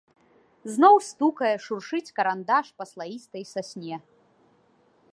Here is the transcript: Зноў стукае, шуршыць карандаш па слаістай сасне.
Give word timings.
Зноў 0.77 0.95
стукае, 1.09 1.51
шуршыць 1.67 2.13
карандаш 2.21 2.67
па 2.81 2.91
слаістай 2.93 3.43
сасне. 3.55 3.97